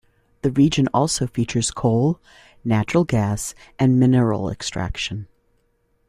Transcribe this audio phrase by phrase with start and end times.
[0.41, 2.19] The region also features coal,
[2.65, 5.27] natural gas, and mineral extraction.